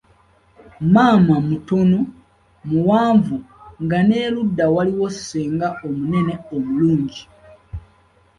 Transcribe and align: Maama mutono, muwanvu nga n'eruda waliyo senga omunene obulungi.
Maama 0.93 1.35
mutono, 1.49 1.99
muwanvu 2.69 3.35
nga 3.83 3.97
n'eruda 4.07 4.65
waliyo 4.75 5.07
senga 5.25 5.67
omunene 5.85 6.33
obulungi. 6.55 7.21